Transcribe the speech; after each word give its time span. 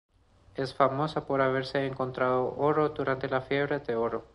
Es 0.55 0.73
famosa 0.73 1.27
por 1.27 1.41
haberse 1.41 1.85
encontrado 1.85 2.55
oro 2.57 2.89
durante 2.89 3.29
la 3.29 3.41
fiebre 3.41 3.79
de 3.81 3.95
oro. 3.95 4.25